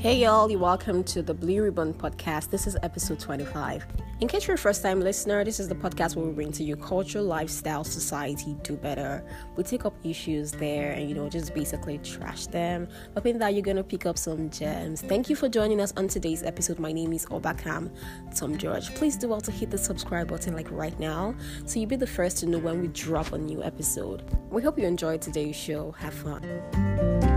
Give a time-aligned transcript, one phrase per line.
[0.00, 2.48] Hey y'all, you're welcome to the Blue Ribbon Podcast.
[2.48, 3.86] This is episode 25.
[4.22, 6.64] In case you're a first time listener, this is the podcast where we bring to
[6.64, 9.22] you culture, lifestyle, society, do better.
[9.56, 12.88] We take up issues there and, you know, just basically trash them.
[13.12, 15.02] Hoping that you're going to pick up some gems.
[15.02, 16.78] Thank you for joining us on today's episode.
[16.78, 17.94] My name is Obakam
[18.34, 18.94] Tom George.
[18.94, 21.34] Please do also hit the subscribe button like right now
[21.66, 24.22] so you'll be the first to know when we drop a new episode.
[24.48, 25.90] We hope you enjoyed today's show.
[25.98, 27.29] Have fun.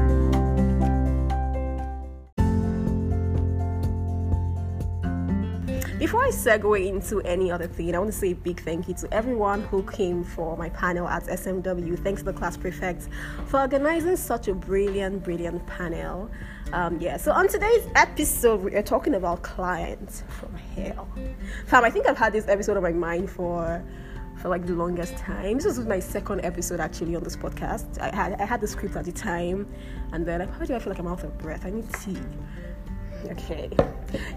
[6.13, 8.93] Before I segue into any other thing, I want to say a big thank you
[8.93, 11.97] to everyone who came for my panel at SMW.
[11.97, 13.07] Thanks to the class prefect
[13.47, 16.29] for organizing such a brilliant, brilliant panel.
[16.71, 21.07] Um, yeah, so on today's episode, we are talking about clients from hell.
[21.65, 23.83] Fam, I think I've had this episode on my mind for
[24.37, 25.55] for like the longest time.
[25.55, 27.99] This was my second episode actually on this podcast.
[27.99, 29.67] I had I had the script at the time,
[30.11, 31.65] and then like, how do I feel like I'm out of breath?
[31.65, 32.19] I need tea.
[33.31, 33.69] Okay.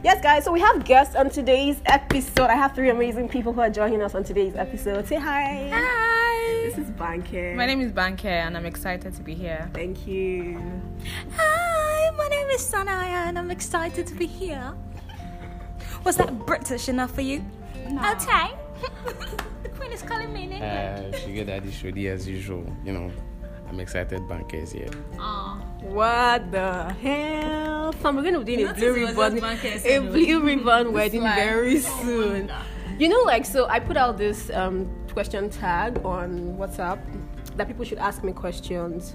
[0.04, 2.50] Yes, guys, so we have guests on today's episode.
[2.50, 5.06] I have three amazing people who are joining us on today's episode.
[5.08, 5.70] Say hi.
[5.72, 6.62] Hi.
[6.64, 7.56] This is Banke.
[7.56, 9.68] My name is Banke and I'm excited to be here.
[9.74, 10.60] Thank you.
[11.36, 14.72] Hi, my name is Sanaya and I'm excited to be here.
[16.04, 17.44] Was that British enough for you?
[17.88, 18.12] No.
[18.12, 18.54] Okay.
[19.62, 21.14] the Queen is calling me in English.
[21.14, 22.64] Uh, Sugar Daddy Shodi as usual.
[22.84, 23.10] You know,
[23.68, 24.90] I'm excited Banke is here.
[25.18, 25.60] Aw.
[25.88, 27.92] What the hell?
[27.92, 29.38] Fam, we're going to be doing a blue ribbon,
[29.86, 32.46] a blue ribbon wedding like, very oh soon.
[32.48, 32.62] my
[32.98, 36.98] You know, like, so I put out this um, question tag on WhatsApp
[37.56, 39.14] that people should ask me questions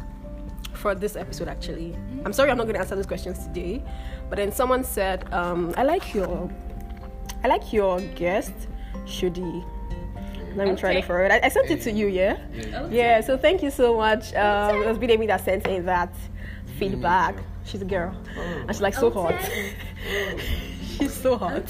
[0.73, 1.47] for this episode.
[1.47, 3.83] Actually, I'm sorry I'm not going to answer those questions today,
[4.29, 6.49] but then someone said, um, "I like your,
[7.43, 8.53] I like your guest,
[9.05, 9.63] Shodi."
[10.55, 11.07] Let me try it Okay.
[11.07, 11.31] for it.
[11.31, 12.37] I, I sent it to you, yeah.
[12.89, 14.33] Yeah, so thank you so much.
[14.35, 16.13] Um, it was Bidemi that sent in that
[16.89, 17.35] feedback.
[17.63, 18.41] She's a girl, oh.
[18.41, 19.35] and she's like so hot.
[20.97, 21.63] she's so hot.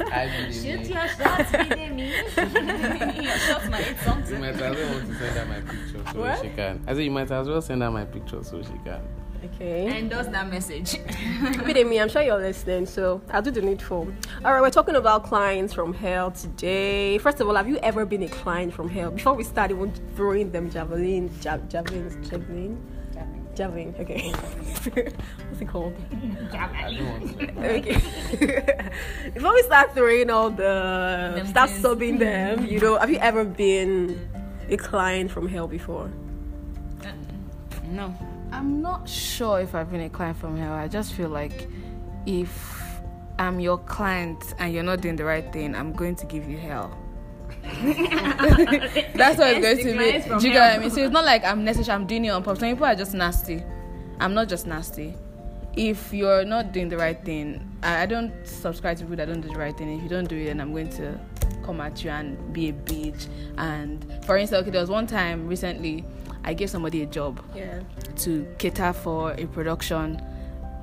[0.00, 3.22] I Shoot your shots, Bidemi.
[3.22, 4.40] your shots might hit You something.
[4.40, 6.40] might as well want to send her my picture so What?
[6.40, 6.84] she can.
[6.86, 9.02] I said you might as well send her my picture so she can.
[9.56, 9.98] Okay.
[9.98, 10.92] Endorse that message.
[11.66, 14.08] Bidemi, I'm sure you're listening, so I'll do the needful.
[14.44, 17.18] All right, we're talking about clients from hell today.
[17.18, 19.10] First of all, have you ever been a client from hell?
[19.10, 22.80] Before we start even throwing them javelin, jav, javelins, javelin,
[23.54, 23.94] javelin.
[23.98, 24.30] Okay.
[24.32, 25.94] What's it called?
[26.52, 27.76] I don't want to.
[27.76, 28.90] Okay.
[29.34, 31.84] Before we start throwing all the Them start things.
[31.84, 34.28] subbing them, you know, have you ever been
[34.68, 36.10] a client from hell before?
[37.02, 37.06] Uh,
[37.88, 38.14] no.
[38.52, 40.72] I'm not sure if I've been a client from hell.
[40.72, 41.68] I just feel like
[42.26, 42.80] if
[43.38, 46.56] I'm your client and you're not doing the right thing, I'm going to give you
[46.58, 46.96] hell.
[49.14, 50.40] That's what it's going to be.
[50.40, 50.90] Do you get what I mean?
[50.90, 52.60] So it's not like I'm necessarily I'm doing it on purpose.
[52.60, 53.62] Some people are just nasty.
[54.20, 55.14] I'm not just nasty.
[55.76, 59.40] If you're not doing the right thing, I, I don't subscribe to people that don't
[59.40, 59.96] do the right thing.
[59.96, 61.18] If you don't do it, then I'm going to
[61.64, 63.26] come at you and be a bitch.
[63.58, 66.04] And for instance, okay, there was one time recently
[66.44, 67.80] I gave somebody a job Yeah.
[68.18, 70.20] to cater for a production.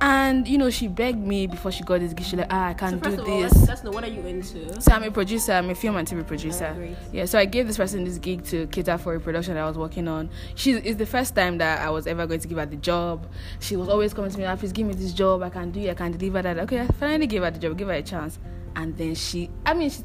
[0.04, 2.26] And you know, she begged me before she got this gig.
[2.26, 3.54] She's like, ah, I can't first do of all, this.
[3.54, 4.80] let's, let's know what are you into?
[4.82, 6.76] So I'm a producer, I'm a film and TV producer.
[6.76, 9.62] Oh, yeah, so I gave this person this gig to cater for a production that
[9.62, 10.28] I was working on.
[10.56, 13.28] She it's the first time that I was ever going to give her the job.
[13.60, 15.78] She was always coming to me, "Ah, please give me this job, I can do
[15.78, 16.58] it, I can deliver that.
[16.58, 18.40] Okay, I finally gave her the job, give her a chance.
[18.74, 20.02] And then she I mean she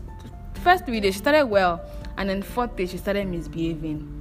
[0.61, 1.81] first three days she started well,
[2.17, 4.16] and then fourth day she started misbehaving.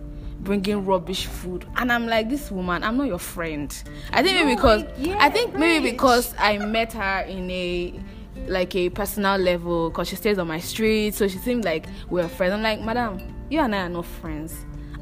[0.46, 3.68] Bringing rubbish food, and I'm like, this woman, I'm not your friend.
[4.12, 5.92] I think maybe No, because yeah, I think maybe right.
[5.92, 7.92] because I met her in a
[8.46, 12.28] like a personal level because she stays on my street, so she seemed like we're
[12.28, 12.52] friends.
[12.54, 13.18] I'm like, Madam,
[13.50, 14.54] you and I are not friends.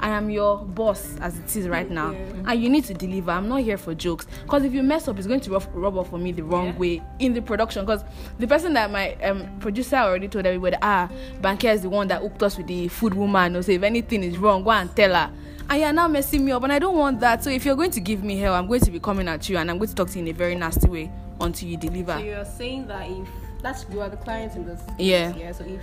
[0.04, 2.10] I am your boss as it is right now,
[2.46, 3.30] and you need to deliver.
[3.30, 5.96] I'm not here for jokes because if you mess up, it's going to rub, rub
[5.96, 6.76] off for me the wrong Yeah.
[6.76, 7.86] way in the production.
[7.86, 8.04] Because
[8.38, 11.08] the person that my um, producer already told everybody, ah,
[11.40, 13.62] Banke is the one that hooked us with the food woman.
[13.62, 15.30] So if anything is wrong, go and tell her.
[15.70, 17.42] And you're now messing me up, and I don't want that.
[17.42, 19.56] So if you're going to give me hell, I'm going to be coming at you,
[19.56, 22.18] and I'm going to talk to you in a very nasty way until you deliver.
[22.18, 23.26] So you're saying that if
[23.62, 25.34] that's you are the client in this Yeah.
[25.34, 25.52] yeah.
[25.52, 25.80] So if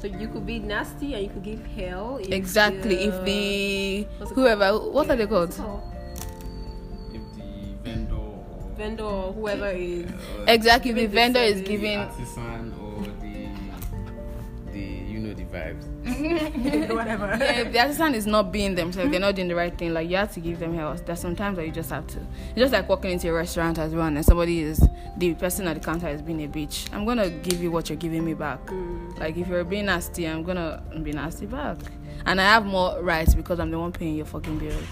[0.00, 2.18] so you could be nasty and you could give hell.
[2.20, 2.96] If Exactly.
[2.96, 4.94] the- If the whoever, called?
[4.94, 5.50] what are they called?
[5.50, 5.56] If
[7.36, 10.06] the vendor or Vendor or whoever is
[10.48, 10.92] Exactly.
[10.92, 11.98] The Giving the vendor is giving.
[11.98, 13.48] artisan or the
[14.72, 14.80] the
[15.12, 15.84] you know the vibes.
[16.94, 17.26] whatever.
[17.40, 19.94] Yeah, if the artisan is not being themselves, they're not doing the right thing.
[19.94, 21.04] Like you have to give them help.
[21.06, 22.18] There's sometimes that you just have to.
[22.18, 24.86] It's just like walking into a restaurant as well, and somebody is
[25.16, 26.92] the person at the counter is being a bitch.
[26.92, 28.64] I'm gonna give you what you're giving me back.
[28.66, 29.18] Mm.
[29.18, 31.78] Like if you're being nasty, I'm gonna be nasty back,
[32.26, 34.84] and I have more rights because I'm the one paying your fucking bills.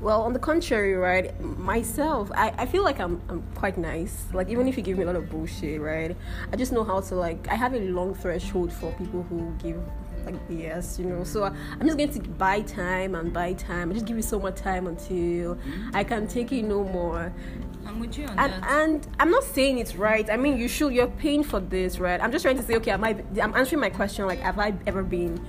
[0.00, 1.38] Well, on the contrary, right?
[1.58, 4.24] Myself, I, I feel like I'm I'm quite nice.
[4.32, 6.16] Like even if you give me a lot of bullshit, right?
[6.50, 7.46] I just know how to like.
[7.48, 9.78] I have a long threshold for people who give
[10.24, 11.24] like BS, you know.
[11.24, 13.90] So I'm just going to buy time and buy time.
[13.90, 15.90] I just give you so much time until mm-hmm.
[15.94, 17.32] I can take it no more.
[17.86, 18.70] I'm with you on And that.
[18.70, 20.28] and I'm not saying it's right.
[20.30, 20.92] I mean, you should.
[20.92, 22.20] You're paying for this, right?
[22.22, 23.16] I'm just trying to say, okay, am I?
[23.42, 24.26] I'm answering my question.
[24.26, 25.44] Like, have I ever been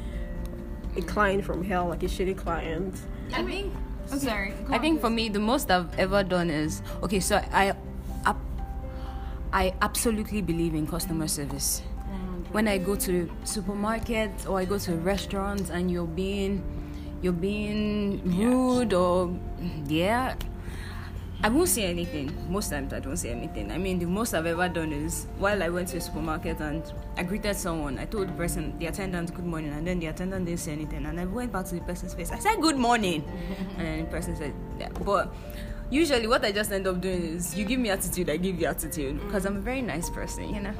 [0.95, 2.95] a client from hell, like a shitty client?
[3.33, 3.73] I think.
[4.11, 4.53] I'm sorry.
[4.69, 7.19] I think for me, the most I've ever done is okay.
[7.19, 7.73] So I,
[8.25, 8.35] I,
[9.53, 11.81] I absolutely believe in customer service.
[12.51, 16.63] When I go to supermarket or I go to a restaurant and you're being,
[17.21, 19.33] you're being rude or
[19.87, 20.35] yeah,
[21.43, 22.31] I won't say anything.
[22.51, 23.71] Most times I don't say anything.
[23.71, 26.83] I mean, the most I've ever done is while I went to a supermarket and
[27.17, 30.45] I greeted someone, I told the person, the attendant, good morning, and then the attendant
[30.45, 31.03] didn't say anything.
[31.07, 32.31] And I went back to the person's face.
[32.31, 33.23] I said, good morning.
[33.77, 34.89] and then the person said, yeah.
[34.89, 35.33] But
[35.89, 38.67] usually what I just end up doing is you give me attitude, I give you
[38.67, 39.19] attitude.
[39.25, 40.73] Because I'm a very nice person, you know?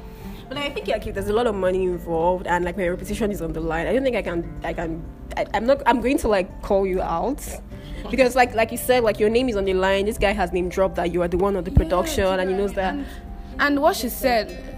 [0.52, 3.30] But I think like if there's a lot of money involved and like my reputation
[3.32, 4.60] is on the line, I don't think I can.
[4.62, 5.02] I can.
[5.34, 5.82] I, I'm not.
[5.86, 7.42] I'm going to like call you out.
[8.10, 10.04] Because like like you said, like your name is on the line.
[10.04, 12.54] This guy has name dropped that you are the one of the production, and he
[12.54, 12.92] knows that.
[12.92, 13.06] And,
[13.60, 14.76] and what she said,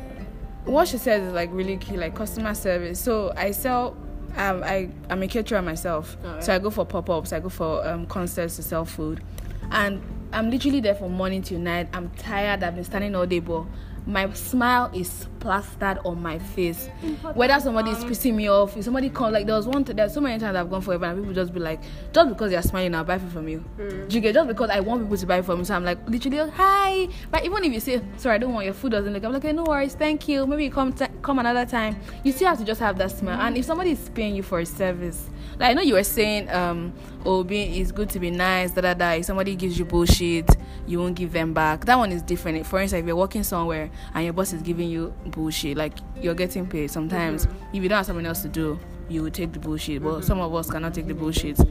[0.65, 3.01] what she said is like really key, like customer service.
[3.01, 3.97] So I sell.
[4.37, 7.33] Um, I I'm a caterer myself, so I go for pop ups.
[7.33, 9.25] I go for um, concerts to sell food,
[9.73, 10.01] and
[10.33, 11.89] I'm literally there from morning till night.
[11.93, 12.63] I'm tired.
[12.63, 13.65] I've been standing all day, but
[14.07, 16.89] my smile is plastered on my face.
[17.35, 19.85] Whether somebody is pissing me off, if somebody come like there was one.
[19.85, 21.83] There's so many times I've gone forever and people just be like,
[22.15, 23.63] just because you're smiling, I'll buy food from you.
[23.77, 25.65] Do you get just because I want people to buy from me?
[25.67, 27.09] So I'm like literally hi.
[27.31, 29.45] But even if you say sorry, I don't want your food doesn't look, I'm like
[29.45, 30.47] okay, no worries, thank you.
[30.47, 32.01] Maybe you come t- come another time.
[32.23, 33.39] You still have to just have that smile.
[33.39, 36.49] And if somebody is paying you for a service, like I know you were saying,
[36.51, 36.95] um,
[37.27, 39.11] oh, being it's good to be nice, da da da.
[39.11, 40.49] If somebody gives you bullshit,
[40.87, 41.85] you won't give them back.
[41.85, 42.67] That one is different.
[42.67, 46.35] For instance, if you're working somewhere and your boss is giving you bullshit, like you're
[46.35, 46.91] getting paid.
[46.91, 48.79] Sometimes if you don't have something else to do,
[49.09, 50.03] you will take the bullshit.
[50.03, 50.23] But mm-hmm.
[50.23, 51.57] some of us cannot take the bullshit.
[51.57, 51.65] Do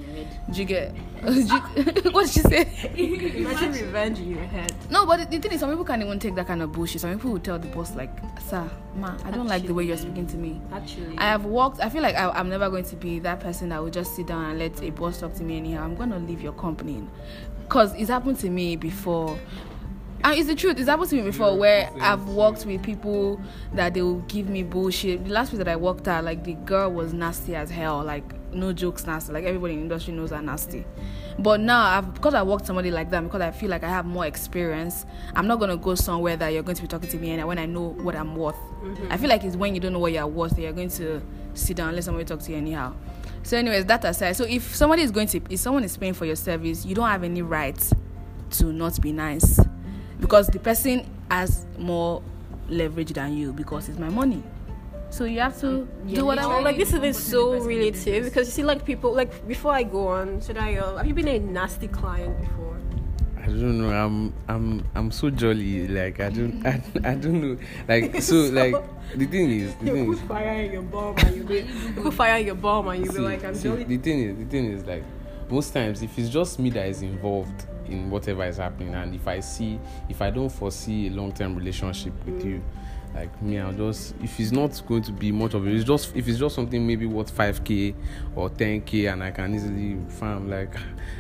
[0.52, 0.92] you get?
[1.24, 2.92] what did she say?
[2.96, 4.74] Imagine revenge in your head.
[4.90, 7.02] No, but the, the thing is, some people can't even take that kind of bullshit.
[7.02, 8.12] Some people will tell the boss, like,
[8.48, 11.80] "Sir, ma, I don't like the way you're speaking to me." Actually, I have walked.
[11.80, 14.28] I feel like I, I'm never going to be that person that will just sit
[14.28, 15.84] down and let a boss talk to me anyhow.
[15.84, 17.02] I'm gonna leave your company,
[17.70, 19.38] cause it's happened to me before.
[20.26, 20.80] And it's the truth.
[20.80, 23.42] It's happened to me before where I've worked with people
[23.74, 25.26] that they will give me bullshit.
[25.26, 28.02] The last place that I worked at, like the girl was nasty as hell.
[28.02, 28.24] Like
[28.54, 29.34] no jokes, nasty.
[29.34, 30.86] Like everybody in the industry knows I'm nasty.
[31.38, 34.06] But now, I've because I worked somebody like that because I feel like I have
[34.06, 35.06] more experience.
[35.36, 37.60] I'm not gonna go somewhere that you're going to be talking to me and when
[37.60, 38.56] I know what I'm worth.
[39.10, 41.22] I feel like it's when you don't know what you're worth that you're going to
[41.54, 42.94] sit down and let somebody talk to you anyhow.
[43.44, 46.26] So, anyways, that aside, so if somebody is going to, if someone is paying for
[46.26, 47.78] your service, you don't have any right
[48.52, 49.60] to not be nice
[50.24, 52.24] because the person has more
[52.70, 54.42] leverage than you because it's my money.
[55.10, 56.64] So you have to do what I want.
[56.64, 60.40] like this is so relative because you see, like people, like before I go on,
[60.40, 60.76] should I?
[60.76, 62.78] Uh, have you been a nasty client before?
[63.38, 63.92] I don't know.
[63.92, 65.90] I'm I'm I'm so jolly.
[65.90, 67.58] Like I don't I, I don't know.
[67.90, 68.76] Like so like
[69.16, 71.56] the thing is the You thing put is fire in your bomb and you be,
[71.58, 73.84] you put fire in your bomb and you be like, I'm see, jolly.
[73.84, 75.04] the thing is the thing is like
[75.50, 78.94] most times if it's just me that is involved in whatever is happening.
[78.96, 79.80] And if I see
[80.10, 82.46] if I don't foresee a long term relationship with mm.
[82.46, 82.64] you
[83.14, 86.16] like me I'll just if it's not going to be much of it it's just
[86.16, 87.94] if it's just something maybe worth 5k
[88.36, 90.76] or 10k and I can easily farm like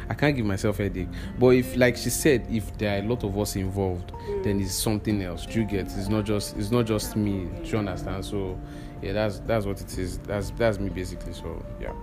[0.09, 1.09] I can't give myself a headache.
[1.39, 4.43] But if like she said if there are a lot of us involved mm.
[4.43, 5.47] then it's something else.
[5.47, 5.85] You get?
[5.85, 7.47] It's not just it's not just me.
[7.63, 8.25] Do you understand?
[8.25, 8.59] So
[9.01, 10.17] yeah that's that's what it is.
[10.19, 11.33] That's that's me basically.
[11.33, 11.93] So yeah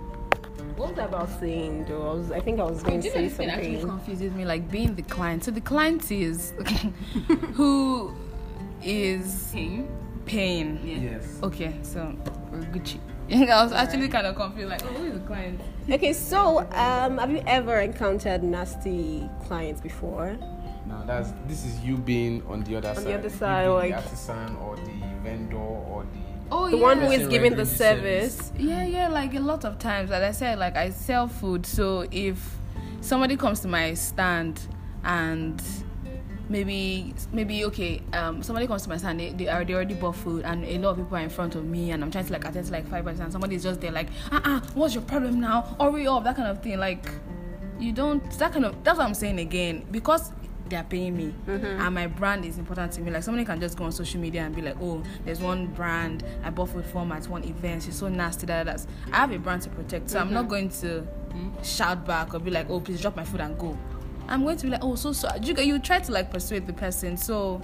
[0.77, 2.09] What was I about saying though?
[2.09, 3.79] I was, I think I was going to Do you know say this thing actually
[3.81, 3.89] something.
[3.97, 5.43] confuses me, like being the client.
[5.43, 6.91] So the client is okay
[7.53, 8.15] who
[8.83, 9.53] is
[10.25, 10.79] paying.
[10.83, 12.15] yes Okay, so
[12.51, 12.99] we're Gucci.
[13.31, 15.61] I was actually kind of confused, like, oh, who is the client?
[15.89, 20.37] Okay, so um, have you ever encountered nasty clients before?
[20.87, 23.05] Now that's this is you being on the other side.
[23.05, 24.91] the other side, like- the artisan or the
[25.23, 26.20] vendor or the
[26.51, 26.83] Oh, The yeah.
[26.83, 28.35] one who is giving the service.
[28.35, 28.51] service.
[28.57, 30.09] Yeah, yeah, like a lot of times.
[30.09, 31.65] Like I said, like I sell food.
[31.65, 32.57] So if
[33.01, 34.59] somebody comes to my stand
[35.03, 35.61] and
[36.49, 40.43] maybe maybe okay, um, somebody comes to my stand, they, they already already bought food
[40.43, 42.45] and a lot of people are in front of me and I'm trying to like
[42.45, 45.39] attend to like five percent and somebody's just there like, uh uh, what's your problem
[45.39, 45.61] now?
[45.79, 46.77] Hurry up, that kind of thing.
[46.79, 47.05] Like
[47.79, 49.85] you don't that kind of that's what I'm saying again.
[49.89, 50.31] Because
[50.71, 51.33] they are paying me.
[51.47, 51.65] Mm-hmm.
[51.65, 53.11] and my brand is important to me.
[53.11, 56.23] Like somebody can just go on social media and be like oh there's one brand
[56.43, 57.83] i bought food from at one event.
[57.83, 60.09] She's so nasty that that's i have a brand to protect.
[60.09, 61.05] So i'm not going to
[61.61, 63.77] shout back or be like oh please drop my food and go.
[64.27, 66.73] I'm going to be like oh so so you, you try to like persuade the
[66.73, 67.17] person.
[67.17, 67.61] So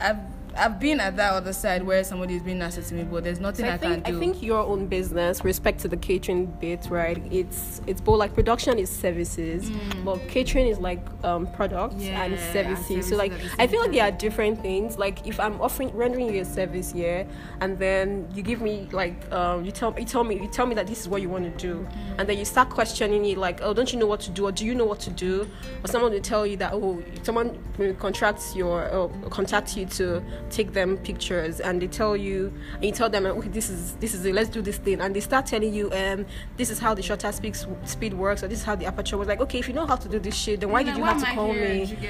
[0.00, 0.16] i've
[0.56, 3.40] I've been at that other side where somebody is being nasty to me, but there's
[3.40, 4.16] nothing So I, I think can do.
[4.16, 7.22] I think your own business, respect to the catering bit, right?
[7.30, 9.70] It's it's both like production is services,
[10.04, 12.00] but catering is like um, products Mm.
[12.06, 12.86] Yeah, and services.
[12.86, 14.98] services So like I feel like there are different things.
[14.98, 17.26] Like if I'm offering rendering you a service here,
[17.60, 20.74] and then you give me like um, you tell you tell me you tell me
[20.74, 22.18] that this is what you want to do, Mm.
[22.18, 24.52] and then you start questioning it like oh don't you know what to do or
[24.52, 25.48] do you know what to do,
[25.82, 30.22] or someone will tell you that oh someone will contract your uh, contact you to
[30.50, 34.14] take them pictures and they tell you and you tell them okay this is this
[34.14, 35.00] is it let's do this thing.
[35.00, 38.48] And they start telling you um this is how the shutter speed speed works or
[38.48, 40.34] this is how the aperture was like okay if you know how to do this
[40.34, 41.96] shit then why did you have to call me?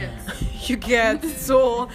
[0.64, 1.24] You get.
[1.24, 1.88] So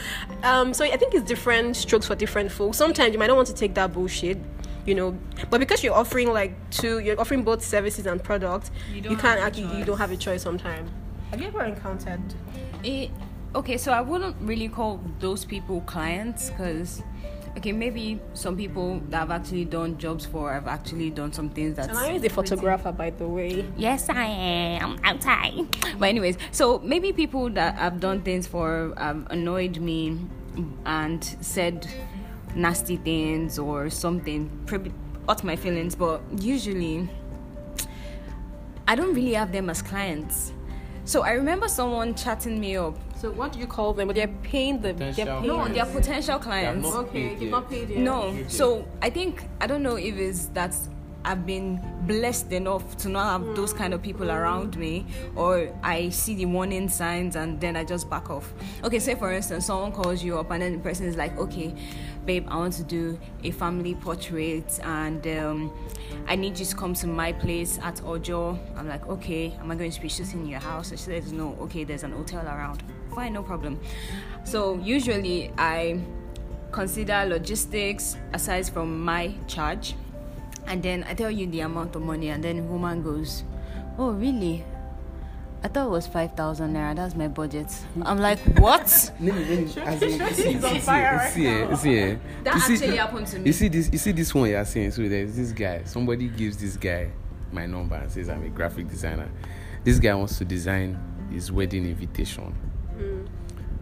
[0.44, 2.78] um so i think it's different strokes for different folks.
[2.78, 4.38] Sometimes you might not want to take that bullshit
[4.86, 5.18] you know
[5.50, 9.40] but because you're offering like two you're offering both services and products You you, can't
[9.40, 10.90] actually you don't have a choice sometimes.
[11.32, 12.22] Have you ever encountered
[12.84, 13.12] It,
[13.58, 17.02] okay, so I wouldn't really call those people clients because,
[17.58, 21.76] okay, maybe some people that I've actually done jobs for have actually done some things
[21.78, 21.90] that.
[21.90, 25.66] and i is a photographer by the way Yes, I am I'm outside.
[25.98, 30.20] But anyways, so maybe people that have done things for have annoyed me
[30.86, 31.88] and said
[32.56, 34.94] nasty things or something, probably
[35.28, 35.96] hurt my feelings.
[35.96, 37.10] But usually,
[38.88, 40.54] I don't really have them as clients.
[41.06, 42.98] So I remember someone chatting me up.
[43.20, 45.86] So what do you call them but they're paying the they're paying No, they are
[45.86, 46.90] potential They have clients.
[46.90, 47.52] not okay paid you've yet.
[47.52, 48.36] not paid yet No.
[48.48, 50.76] So I think I don't know if it's that
[51.26, 55.06] I've been blessed enough to not have those kind of people around me,
[55.36, 58.54] or I see the warning signs and then I just back off.
[58.86, 61.76] Okay, say for instance, someone calls you up and then the person is like, "Okay,
[62.26, 65.74] babe, I want to do a family portrait and um,
[66.28, 69.76] I need you to come to my place at Ojo." I'm like, "Okay, am I
[69.76, 71.58] going to be shooting in your house?" And she says, "No.
[71.64, 72.84] Okay, there's an hotel around.
[73.18, 73.80] Fine, no problem."
[74.46, 76.00] So usually I
[76.72, 79.96] consider logistics aside from my charge
[80.68, 83.44] and then i tell you the amount of money and then woman goes
[83.98, 84.64] oh really
[85.64, 89.78] i thought it was 5000 naira that's my budget i'm like what Let me, let
[89.78, 92.18] as in, you see, you see, fire you right see, you see, eh?
[92.44, 93.90] that you see- actually happened to me You see this.
[93.92, 94.92] You see this one you're saying.
[94.92, 95.82] So there's this guy.
[95.86, 97.10] Somebody gives this guy
[97.52, 99.30] my number and says I'm a graphic designer.
[99.84, 101.00] This guy wants to design
[101.32, 102.54] his wedding invitation.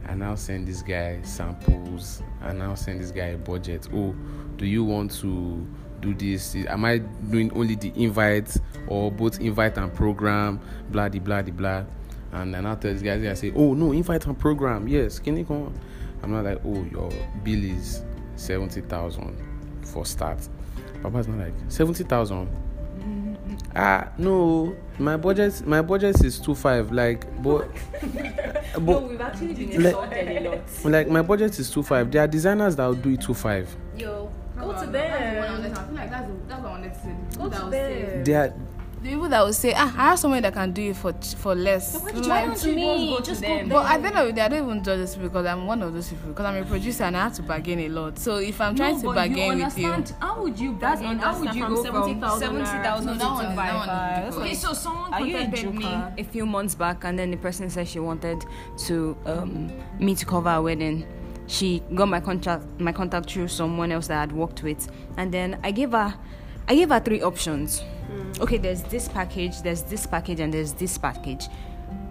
[0.08, 2.22] I now send this guy samples.
[2.42, 3.88] I now send this guy a budget.
[3.94, 4.16] Oh,
[4.58, 5.66] do you want to
[6.00, 6.56] do this?
[6.56, 8.56] Am I doing only the invite
[8.88, 10.60] or both invite and program?
[10.92, 11.84] Blah de blah de blah.
[12.32, 14.88] And then tell this guy, I say, oh no, invite and program.
[14.88, 15.64] Yes, can you come?
[15.64, 15.80] On?
[16.22, 17.10] I'm not like, oh, your
[17.44, 18.04] bill is
[18.36, 19.42] seventy thousand
[19.82, 20.48] for start.
[21.02, 22.50] Papa's not like seventy thousand.
[23.76, 26.92] Ah no, my budget my budget is two five.
[26.92, 27.68] Like, but
[28.74, 32.12] but no we've actually been Like- a lot like my budget is two five.
[32.12, 33.74] There are designers that will do it two five.
[33.98, 37.16] yo Go go to I them feel like that's, that's what I wanted to say.
[37.38, 38.54] go to them are
[39.06, 41.54] The people that will say, ah, I have somebody that can do it for for
[41.54, 41.94] less.
[42.02, 43.18] why I'm did you like, want to me?
[43.24, 43.66] Just go there.
[43.68, 45.84] But at the end of the day, I don't even judge this because I'm one
[45.84, 46.30] of those people.
[46.30, 48.18] Because I'm a producer and I have to bargain a lot.
[48.18, 51.54] So if I'm trying to bargain with you, how would you That's bargain how would
[51.54, 54.26] you go understand from from 70,000 70,000 No, to that one is- that one is
[54.26, 55.86] 25 because- okay so someone Are a contacted me
[56.18, 58.44] a few months back and then the person said she wanted
[58.88, 61.06] to um, me to cover a wedding
[61.46, 65.32] she got my contact my contact through someone else that I had worked with and
[65.32, 66.16] then i gave her
[66.68, 67.84] i gave her three options
[68.40, 71.48] okay there's this package there's this package and there's this package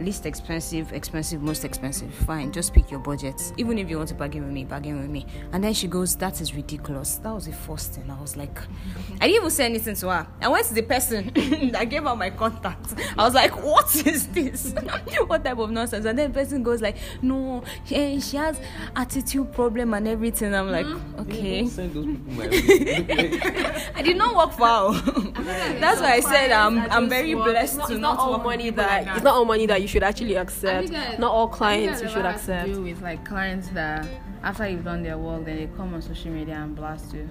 [0.01, 2.13] least expensive expensive most expensive.
[2.13, 3.53] Fine just pick your budget.
[3.57, 5.27] Even if you want to bargain with me bargain with me.
[5.53, 7.17] And then she goes that is ridiculous.
[7.17, 8.11] That was the first thing.
[8.11, 8.59] I was like
[9.21, 10.27] i didn't even say anything to her.
[10.41, 11.31] I went to the person
[11.73, 12.95] that gave her my contact.
[13.17, 14.75] I was like what is this?
[15.27, 16.05] What type of nonsense?
[16.05, 18.61] And then the person goes like no eh, she has
[18.95, 20.55] attitude problem and everything.
[20.55, 20.87] I'm like
[21.21, 21.67] okay.
[21.67, 23.81] Send those people my way.
[23.95, 25.81] i did not work for her.
[25.81, 28.71] That's why i said i'm i'm very blessed it's not, to not all work money
[28.75, 31.49] people that, it's not all money that you should actually accept think that- not all
[31.49, 34.07] clients that you should ever to accept deal with like clients that
[34.43, 37.29] after you've done their work, then they come on social media and blast you.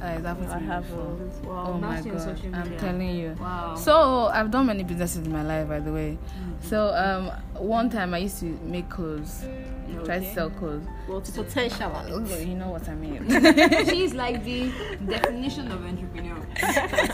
[0.00, 1.16] That is happened to I me have before.
[1.44, 2.20] wow, Oh my god!
[2.20, 3.36] social I'm telling you.
[3.40, 6.18] wow So I've done many businesses in my life, by the way.
[6.62, 9.44] So um, one time I used to make clothes,
[10.02, 10.86] try to sell clothes.
[11.08, 12.40] Well, to potential.
[12.40, 13.28] You know what I mean.
[13.88, 14.72] She's like the
[15.06, 16.36] definition of entrepreneur.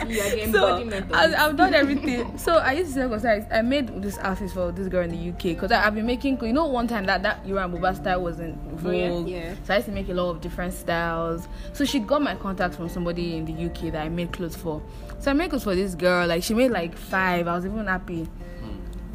[0.08, 2.38] you are the so embodiment of I, I've done everything.
[2.38, 3.24] So I used to sell clothes.
[3.24, 6.42] I, I made this outfit for this girl in the UK because I've been making.
[6.42, 9.28] You know, one time that that Iro and Buba style wasn't vogue.
[9.28, 9.54] yeah.
[9.64, 11.48] So I used to make a lot of different styles.
[11.72, 14.82] So she got my contact from somebody in the UK that I made clothes for.
[15.18, 16.26] So I made clothes for this girl.
[16.26, 17.46] Like she made like five.
[17.46, 18.28] I was even happy.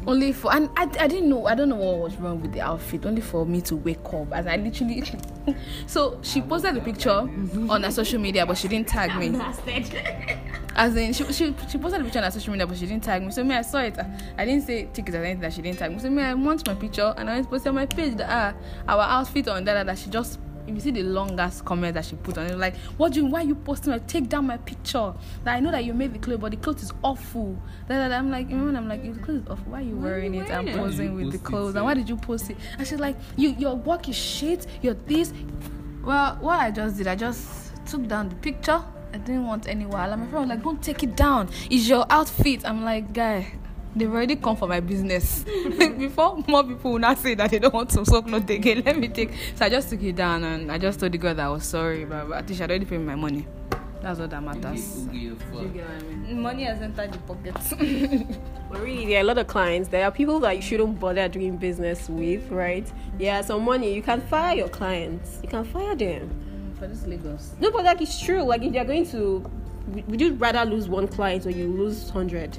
[0.06, 2.60] Only for and I, I didn't know I don't know what was wrong with the
[2.60, 3.04] outfit.
[3.04, 5.02] Only for me to wake up as I literally.
[5.86, 9.36] so she posted the picture on her social media, but she didn't tag me.
[10.76, 13.02] As in, she, she, she posted a picture on her social media, but she didn't
[13.02, 13.30] tag me.
[13.30, 13.98] So me, I saw it.
[14.36, 15.98] I didn't say tickets or anything that she didn't tag me.
[15.98, 18.54] So me, I want my picture, and I posted on my page that ah,
[18.86, 20.38] our outfit on that that she just.
[20.66, 23.26] If you see the longest comment that she put on it, like, what do you,
[23.26, 23.92] why you posting?
[23.92, 25.14] I take down my picture.
[25.44, 27.56] That I know that you made the clothes, but the clothes is awful.
[27.88, 29.72] That, that, I'm like, remember, I'm like, the clothes is awful.
[29.72, 30.50] Why are you wearing it?
[30.50, 30.76] I'm wearing it?
[30.76, 32.56] Why did posing with the post it, clothes, and why did you post it?
[32.78, 34.66] And she's like, you, your work is shit.
[34.82, 35.32] You're this.
[36.04, 38.82] Well, what I just did, I just took down the picture.
[39.12, 40.12] I didn't want any while.
[40.12, 41.48] And my friend was like, don't take it down.
[41.70, 42.64] It's your outfit.
[42.64, 43.54] I'm like, guy,
[43.96, 45.44] they've already come for my business.
[45.98, 48.98] Before more people will not say that they don't want to soak no again, let
[48.98, 49.30] me take.
[49.54, 51.64] So I just took it down and I just told the girl that I was
[51.64, 53.46] sorry, but, but at least she had already paid me my money.
[54.02, 55.06] That's all that matters.
[55.10, 56.40] You I mean?
[56.40, 57.74] Money has entered the pockets.
[58.70, 59.88] But really, there are a lot of clients.
[59.88, 62.86] There are people that you shouldn't bother doing business with, right?
[63.18, 63.94] Yeah, some money.
[63.94, 65.38] You can fire your clients.
[65.42, 66.28] You can fire them.
[66.78, 67.54] for this Lagos.
[67.60, 68.42] No, but like it's true.
[68.42, 69.48] Like if you're going to,
[69.88, 72.58] would- would you rather lose one client or you lose hundred?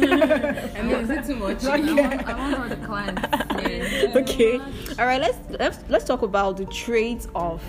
[0.00, 0.76] Mm-hmm.
[0.78, 1.64] I mean, is it too much?
[1.64, 3.22] I, want, I want all the clients.
[3.22, 4.12] Yeah.
[4.16, 4.58] okay.
[4.98, 5.20] All right.
[5.20, 7.62] Let's let's let's talk about the traits of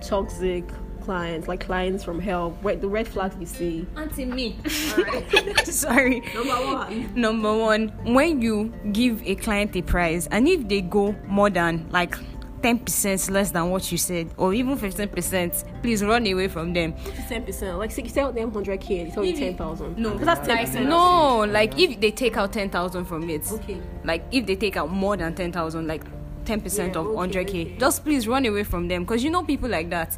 [0.00, 0.64] toxic
[1.00, 2.50] clients, like clients from hell.
[2.62, 3.86] Where the red flags you see.
[3.96, 4.56] Auntie me.
[5.64, 6.20] Sorry.
[6.34, 7.14] Number one.
[7.14, 11.88] Number one, when you give a client a price, and if they go more than
[11.90, 12.16] like
[12.62, 16.94] 10% less than what you said, or even 15%, please run away from them.
[17.28, 17.78] Ten percent.
[17.78, 19.98] Like say you sell them hundred k, they tell you ten thousand.
[19.98, 23.80] No, that's 10% no, like if they take out 10,000 from it, Okay.
[24.04, 26.04] like if they take out more than 10,000, like
[26.44, 27.76] 10% Yeah, of okay, 100k, okay.
[27.78, 30.16] just please run away from them because you know people like that.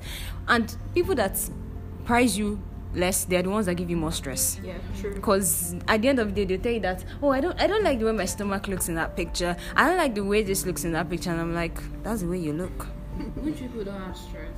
[0.48, 1.38] And people that
[2.04, 2.60] prize you
[2.94, 4.58] less, they're the ones that give you more stress.
[4.62, 5.14] Yeah, true.
[5.14, 7.66] because at the end of the day they tell you that oh i don't i
[7.66, 10.42] don't like the way my stomach looks in that picture i don't like the way
[10.42, 12.86] this looks in that picture and i'm like that's the way you look
[13.36, 14.56] Rich people don't have stress.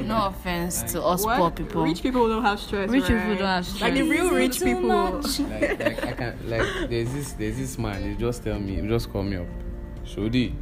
[0.00, 1.84] no offense to us poor people.
[1.84, 2.88] Rich people don't have stress.
[2.90, 3.80] Rich people don't have stress.
[3.80, 4.88] Like the real rich people.
[4.88, 8.86] like, like I can like there's this there's this man he just tell me he
[8.86, 9.46] just call me up
[10.04, 10.54] Shodi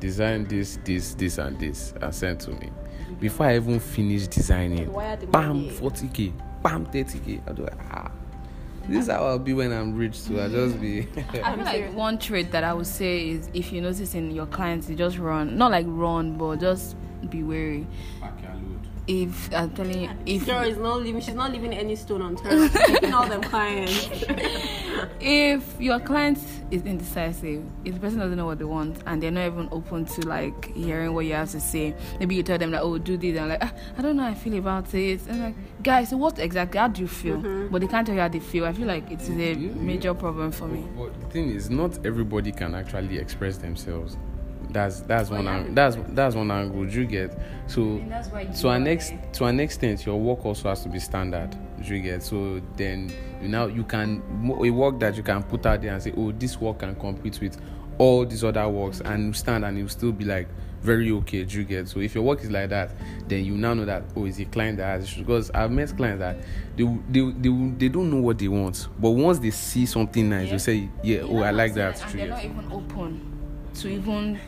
[0.00, 2.70] design this this this and this and send to me
[3.20, 4.90] before I even finish designing
[5.30, 8.10] bam 40k bam 30k I do like ah
[8.88, 11.00] this is how I'll be when I'm rich so I'll just be
[11.42, 14.46] I feel like one trait that I would say is if you notice in your
[14.46, 15.58] clients, you just run.
[15.58, 16.96] Not like run, but just
[17.28, 17.86] be wary.
[19.08, 21.20] If I'm telling you, if Girl is not leaving.
[21.20, 22.72] She's not leaving any stone unturned.
[22.72, 24.08] She's Keeping all them clients.
[25.20, 26.38] if your client
[26.72, 30.06] is indecisive, if the person doesn't know what they want and they're not even open
[30.06, 33.16] to like hearing what you have to say, maybe you tell them like, "Oh, do
[33.16, 36.08] this," and like, ah, "I don't know how I feel about it." And like, guys,
[36.10, 36.78] so what exactly?
[36.78, 37.38] How do you feel?
[37.70, 38.64] But they can't tell you how they feel.
[38.64, 40.84] I feel like it is a major problem for me.
[40.96, 44.16] But the thing is, not everybody can actually express themselves.
[44.76, 47.32] That's that's oh, one ang- that's that's one angle do you get.
[47.66, 47.96] So
[48.28, 51.56] why to an ex to an extent, your work also has to be standard.
[51.82, 52.22] You get?
[52.22, 53.10] So then
[53.40, 54.22] you now you can
[54.62, 57.40] a work that you can put out there and say, oh, this work can compete
[57.40, 57.58] with
[57.96, 60.46] all these other works and you stand and you still be like
[60.82, 61.46] very okay.
[61.48, 61.88] You get?
[61.88, 62.90] So if your work is like that,
[63.28, 65.24] then you now know that oh, it's a client that has issues.
[65.24, 66.36] Because I've met clients that
[66.76, 70.50] they they they, they don't know what they want, but once they see something nice,
[70.50, 72.04] they say, yeah, oh, I like that.
[72.04, 73.35] And they're not even open
[73.80, 74.38] to even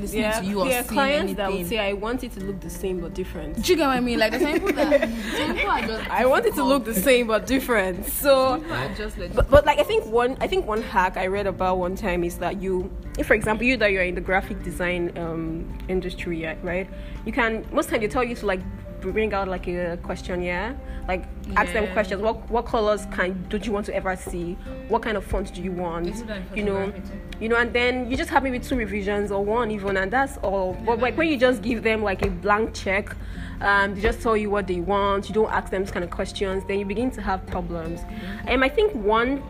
[0.00, 2.40] listening Yeah, to you or there are clients that would say, "I want it to
[2.40, 4.18] look the same but different." Do you get what I mean?
[4.18, 6.94] Like the same people that some people are just I want it to look the
[6.94, 8.06] same but different.
[8.06, 8.62] So,
[8.96, 11.96] just but, but like I think one I think one hack I read about one
[11.96, 15.78] time is that you, if for example you that you're in the graphic design um,
[15.88, 16.88] industry, right?
[17.24, 18.60] You can most time they tell you to like
[19.00, 21.24] bring out like a questionnaire, like
[21.56, 22.22] ask them questions.
[22.22, 24.54] What what colors can don't you want to ever see?
[24.88, 26.06] What kind of font do you want?
[26.06, 26.92] They do that in You know,
[27.40, 30.36] you know, and then you just have maybe two revisions or one even, and that's
[30.38, 30.76] all.
[30.84, 33.14] But like when you just give them like a blank check,
[33.60, 35.28] um, they just tell you what they want.
[35.28, 36.64] You don't ask them kind of questions.
[36.66, 38.00] Then you begin to have problems.
[38.46, 39.42] And I think one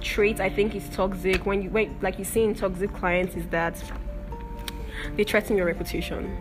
[0.00, 3.46] trait I think is toxic when you wait, like you see in toxic clients, is
[3.48, 3.82] that
[5.16, 6.36] they threaten your reputation.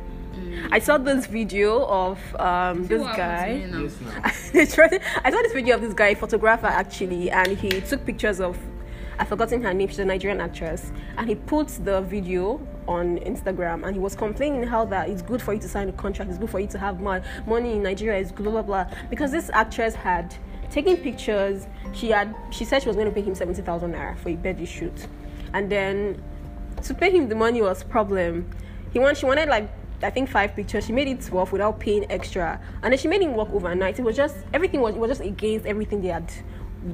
[0.71, 3.81] I saw this video of um, this what happened to guy.
[3.81, 4.99] me now.
[5.23, 8.57] I saw this video of this guy, photographer actually, and he took pictures of
[9.19, 9.87] I've forgotten her name.
[9.87, 14.63] She's a Nigerian actress, and he put the video on Instagram, and he was complaining
[14.63, 16.79] how that it's good for you to sign a contract, it's good for you to
[16.79, 18.85] have money, money in Nigeria, is blah blah blah.
[19.09, 20.35] Because this actress had
[20.71, 21.67] taken pictures.
[21.93, 24.35] She had she said she was going to pay him seventy thousand naira for a
[24.35, 25.07] birthday shoot,
[25.53, 26.21] and then
[26.81, 28.49] to pay him the money was problem.
[28.91, 29.69] He wanted she wanted like
[30.03, 30.85] I think five pictures.
[30.85, 33.99] She made it 12 without paying extra, and then she made him work overnight.
[33.99, 36.31] It was just everything was it was just against everything they had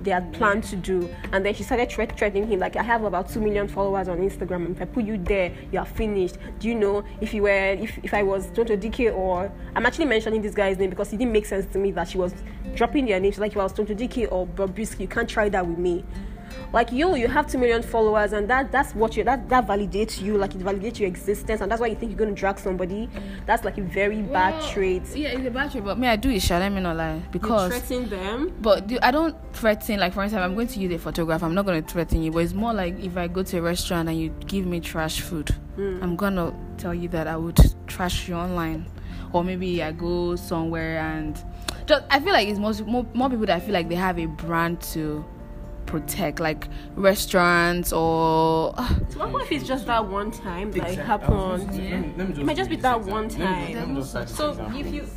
[0.03, 1.09] they had planned to do.
[1.31, 4.19] And then she started threat- threatening him like, "I have about two million followers on
[4.19, 4.71] Instagram.
[4.71, 6.37] If I put you there, you are finished.
[6.59, 10.05] Do you know if you were if if I was Tonto Dikeh or I'm actually
[10.05, 12.33] mentioning this guy's name because it didn't make sense to me that she was
[12.75, 15.49] dropping their names like if I was Tonto Dikeh or Bob Bobrisky, you can't try
[15.49, 16.05] that with me."
[16.73, 20.21] Like you you have two million followers and that that's what you that that validates
[20.21, 22.59] you like it validates your existence and that's why you think you're going to drag
[22.59, 23.09] somebody
[23.45, 26.29] that's like a very bad trait Yeah, it's a bad trait, but me, I do
[26.29, 27.15] it, shall let me not lie.
[27.15, 29.99] you Because threaten them But do, I don't threaten.
[29.99, 31.43] Like for instance, I'm going to use a photograph.
[31.43, 32.31] I'm not going to threaten you.
[32.31, 35.21] But it's more like if I go to a restaurant and you give me trash
[35.21, 35.99] food, hmm.
[36.01, 37.57] I'm gonna tell you that I would
[37.87, 38.85] trash you online,
[39.33, 41.41] or maybe I go somewhere and
[41.85, 44.25] just I feel like it's most more, more people that feel like they have a
[44.27, 45.25] brand to
[45.89, 48.73] protect, like restaurants or
[49.09, 51.03] so what if it's just that one time that it Exactly.
[51.03, 53.25] I was happened oh, just- let me- let me it might just be that one
[53.25, 53.45] example.
[53.45, 55.07] Let me- time let me just so if you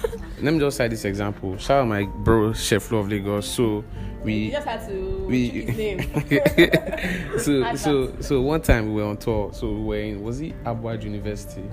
[0.40, 1.56] Let me just cite this example.
[1.58, 3.48] Shout out my bro Chef Flo of Lagos.
[3.48, 3.84] So
[4.22, 9.16] we just had to we his name so so so one time we were on
[9.16, 9.52] tour.
[9.52, 11.64] So we were in was it Abuja University.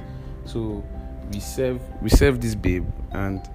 [0.45, 0.83] So
[1.31, 3.47] we serve we serve this babe and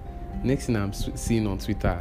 [0.43, 1.99] next thing I'm seeing on Twitter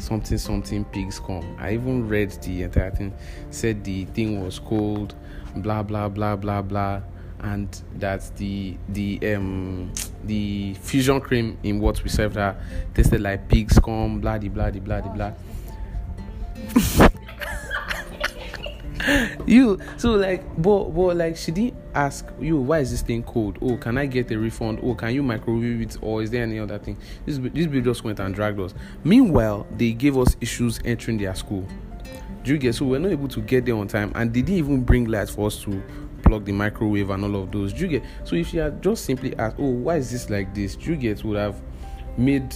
[0.00, 1.56] something something pigs come.
[1.58, 3.14] I even read the entire thing.
[3.50, 5.14] Said the thing was cold,
[5.56, 7.02] blah blah blah blah blah,
[7.40, 9.92] and that the the um
[10.24, 12.60] the fusion cream in what we served her
[12.94, 15.32] tasted like pigs scum, blah de blah de blah de blah.
[19.46, 23.58] you so like but but like she didn't ask you why is this thing cold?
[23.62, 24.80] Oh can i get a refund?
[24.82, 25.96] Oh can you microwave it?
[26.00, 26.96] Or is there any other thing?
[27.26, 28.74] This this babe just went and dragged us.
[29.04, 31.66] Meanwhile they gave us issues entering their school.
[32.42, 34.58] Do you get so we're not able to get there on time and they didn't
[34.58, 35.82] even bring lights for us to
[36.22, 37.72] plug the microwave and all of those.
[37.72, 40.54] Do you get so if you had just simply asked oh why is this like
[40.54, 40.76] this?
[40.76, 41.60] Do you get would have
[42.16, 42.54] made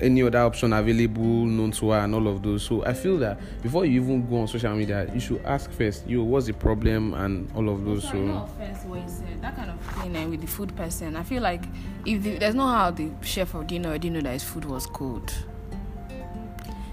[0.00, 3.38] any other option available known to her and all of those so i feel that
[3.62, 7.14] before you even go on social media you should ask first you what's the problem
[7.14, 9.42] and all of those Sorry, no so offense what you said.
[9.42, 11.62] That kind of thing eh, with the food person, I feel like
[12.04, 14.86] if the, there's no how the chef or dinner didn't know that his food was
[14.86, 15.32] cold.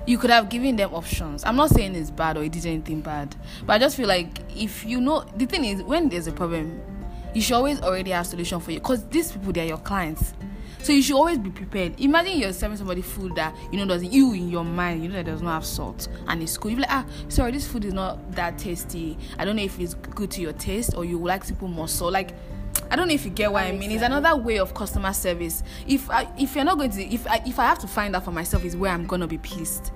[0.06, 1.46] You could have given them options.
[1.46, 3.36] I'm not saying it's bad or it did anything bad,
[3.66, 6.82] but I just feel like if you know the thing is when there's a problem,
[7.34, 10.34] you should always already have solution for you because these people they're your clients.
[10.84, 11.98] So you should always be prepared.
[12.02, 15.16] Imagine you're serving somebody food that you know doesn't you in your mind you know
[15.16, 16.72] that does not have salt and it's cool.
[16.72, 19.18] You're like ah sorry this food is not that tasty.
[19.40, 21.70] I don't know if it's good to your taste or you would like to put
[21.70, 22.12] more salt.
[22.12, 22.36] Like
[22.92, 23.92] I don't know if you get what I mean.
[23.92, 25.64] It's another way of customer service.
[25.88, 28.26] If I, if you're not going to if I, if I have to find out
[28.26, 29.94] for myself is where I'm gonna be pissed.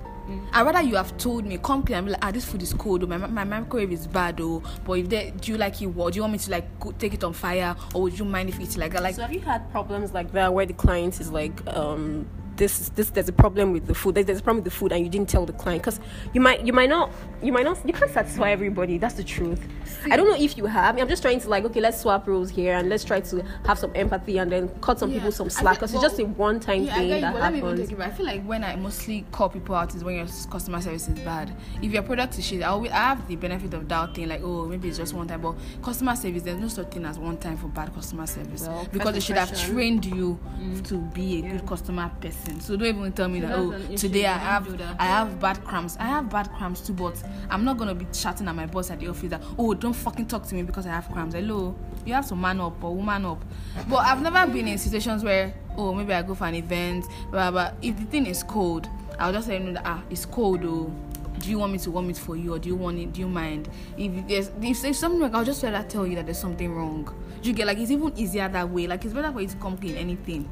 [0.52, 2.72] I'd rather you have told me, come clear and be like, ah, this food is
[2.74, 5.86] cold, or my, my microwave is bad, or but if they, do you like it,
[5.86, 8.24] what do you want me to like go, take it on fire, or would you
[8.24, 8.94] mind if it's like?
[8.94, 12.26] Like, So have you had problems like that where the client is like, um,
[12.58, 14.14] this, this, there's a problem with the food.
[14.14, 16.00] There's, there's a problem with the food, and you didn't tell the client because
[16.34, 17.10] you might, you might not,
[17.42, 18.98] you might not, you can't satisfy everybody.
[18.98, 19.66] That's the truth.
[20.10, 20.98] I don't know if you have.
[20.98, 23.78] I'm just trying to like, okay, let's swap roles here and let's try to have
[23.78, 25.18] some empathy and then cut some Yeah.
[25.18, 27.60] people some I slack because it's just a one-time Yeah, I thing you, that me
[27.60, 27.90] happens.
[27.90, 28.00] it.
[28.00, 31.18] I feel like when I mostly call people out is when your customer service is
[31.20, 31.54] bad.
[31.82, 34.66] If your product is shit, I, always, I have the benefit of doubting, like, oh,
[34.66, 35.40] maybe it's just one time.
[35.40, 38.88] But customer service, there's no such thing as one time for bad customer service Well,
[38.92, 40.86] because they should have trained you mm.
[40.88, 42.47] to be a good customer person.
[42.60, 44.80] So don't even tell me that, oh, today I have.
[44.98, 45.96] I have bad cramps.
[45.98, 49.00] I have bad cramps too, but I'm not gonna be chatting at my boss at
[49.00, 51.34] the office that, oh, don't fucking talk to me because I have cramps.
[51.34, 53.44] Hello, you have to man up or woman up.
[53.88, 57.50] But I've never been in situations where, oh, maybe I go for an event, blah,
[57.50, 57.72] blah.
[57.82, 60.92] If the thing is cold, I'll just let you know that, ah, it's cold, oh.
[61.38, 63.12] Do you want me to warm it for you, or do you want it?
[63.12, 63.68] Do you mind?
[63.96, 67.14] If there's if there's something like, I'll just rather tell you that there's something wrong.
[67.40, 68.88] Do you get like it's even easier that way?
[68.88, 70.48] Like it's better for you to come clean anything,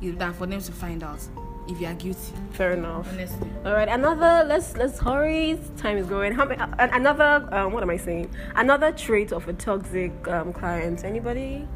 [0.00, 1.20] than for them to find out
[1.68, 2.32] if you are guilty.
[2.52, 3.08] Fair enough.
[3.12, 3.48] Honestly.
[3.64, 4.46] All right, another.
[4.46, 5.58] Let's let's hurry.
[5.76, 6.32] Time is going.
[6.32, 6.60] How many?
[6.60, 7.48] Uh, another.
[7.52, 8.30] Um, what am I saying?
[8.54, 11.04] Another trait of a toxic um, client.
[11.04, 11.66] Anybody?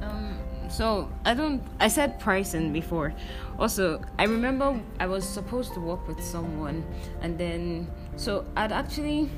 [0.00, 1.62] Um, so I don't.
[1.78, 3.14] I said pricing before.
[3.58, 6.84] Also, I remember I was supposed to work with someone,
[7.20, 9.30] and then so I'd actually.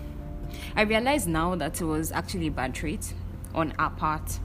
[0.76, 3.14] I realized now that it was actually a bad trait
[3.54, 4.38] on our part.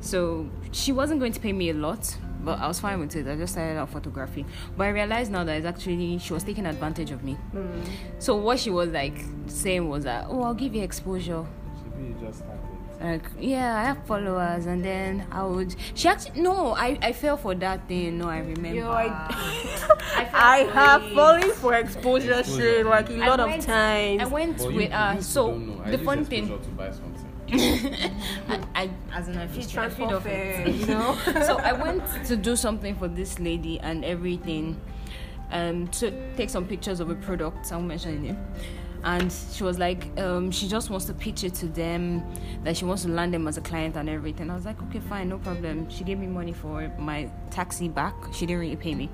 [0.00, 3.26] So she wasn't going to pay me a lot, but I was fine with it.
[3.26, 4.46] I just started out photography.
[4.76, 7.36] But I realized now that it's actually she was taking advantage of me.
[7.54, 7.86] Mm.
[8.18, 11.44] So what she was like saying was that, oh, I'll give you exposure.
[12.20, 12.42] just
[13.02, 17.36] like yeah i have followers and then i would she actually no i i fell
[17.36, 19.06] for that thing no i remember Yo, i,
[20.16, 24.58] I, I have fallen for exposure shit like a lot went, of times i went
[24.58, 26.48] well, with uh so the fun thing
[28.48, 31.16] I, I, as in I feed, feed off it, you know.
[31.46, 34.80] so I went to do something for this lady and everything,
[35.50, 37.72] um, to take some pictures of a product.
[37.72, 38.36] I won't mention it
[39.02, 42.22] and she was like um, she just wants to pitch it to them
[42.64, 44.50] that she wants to land them as a client and everything.
[44.50, 45.88] I was like okay fine no problem.
[45.88, 48.14] She gave me money for my taxi back.
[48.32, 49.08] She didn't really pay me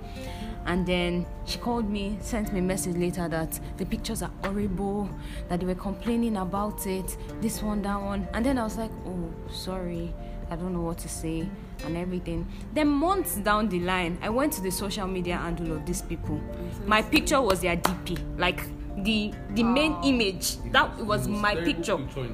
[0.67, 5.09] and then she called me sent me a message later that the pictures are horrible
[5.49, 8.91] that they were complaining about it this one that one and then i was like
[9.07, 10.13] oh sorry
[10.51, 11.49] i don't know what to say
[11.85, 15.87] and everything then months down the line i went to the social media handle of
[15.87, 16.41] these people
[16.85, 18.61] my picture was their dp like
[19.05, 21.99] the the main image that was my picture.
[21.99, 22.27] picture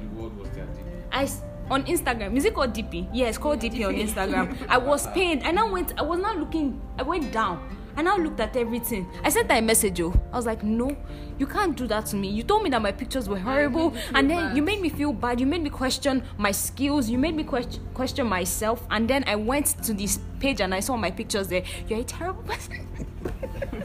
[1.11, 1.27] I
[1.69, 2.35] on Instagram.
[2.35, 3.07] Is it called DP?
[3.13, 4.57] Yeah, it's called DP on Instagram.
[4.67, 5.43] I was pained.
[5.43, 5.93] I now went.
[5.97, 6.81] I was not looking.
[6.97, 7.61] I went down.
[7.95, 9.07] I now looked at everything.
[9.23, 10.01] I sent her a message.
[10.01, 10.95] Oh, I was like, no,
[11.37, 12.29] you can't do that to me.
[12.29, 14.57] You told me that my pictures were horrible, and then bad.
[14.57, 15.39] you made me feel bad.
[15.39, 17.09] You made me question my skills.
[17.09, 18.85] You made me question question myself.
[18.89, 21.63] And then I went to this page and I saw my pictures there.
[21.87, 22.87] You're a terrible person.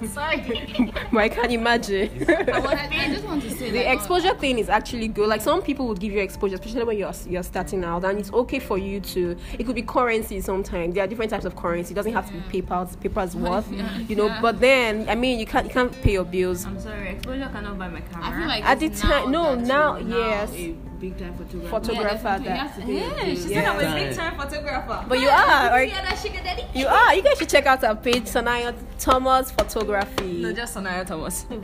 [0.09, 0.93] Sorry.
[1.13, 2.25] I can't imagine.
[2.29, 5.29] I, just want to say the exposure thing is actually good.
[5.29, 8.33] Like some people would give you exposure, especially when you're you're starting out, and it's
[8.33, 9.37] okay for you to.
[9.59, 10.95] It could be currency sometimes.
[10.95, 11.93] There are different types of currency.
[11.93, 13.71] It doesn't have to be PayPal's PayPal's worth,
[14.09, 14.27] you know.
[14.27, 14.41] Yeah.
[14.41, 16.65] But then, I mean, you can't you can't pay your bills.
[16.65, 18.29] I'm sorry, exposure cannot buy my camera.
[18.29, 21.69] I feel like at the time, no, now, yes big time photographer.
[21.69, 22.41] Photographer.
[22.43, 25.05] Yeah, yeah, she said I'm a big time photographer.
[25.09, 25.73] But you are.
[25.73, 27.15] Or, you are.
[27.15, 30.41] You guys should check out our page, Sanaya Thomas Photography.
[30.43, 31.47] No, just Sanaya Thomas.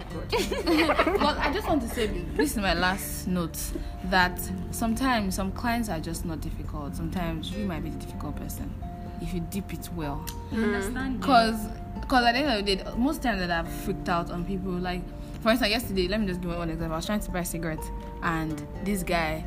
[0.67, 3.59] Oh, well, I just want to say this is my last note
[4.05, 4.39] that
[4.71, 6.97] sometimes some clients are just not difficult.
[6.97, 8.73] Sometimes you might be the difficult person
[9.21, 10.25] if you dip it well.
[10.51, 11.67] Because
[12.01, 14.73] because at the end of the day, most times that I've freaked out on people
[14.73, 15.03] like
[15.45, 16.95] for instance, yesterday, let me just give one example.
[16.95, 17.87] I was trying to buy cigarettes,
[18.23, 19.45] and this guy